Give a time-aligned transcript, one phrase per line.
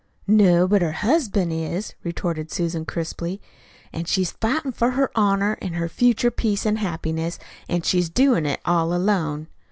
[0.25, 3.39] "No, but her husband is," retorted Susan crisply.
[3.93, 7.37] "An' she's fightin' for her honor an' her future peace an' happiness,
[7.69, 9.45] an' she's doin' it all alone.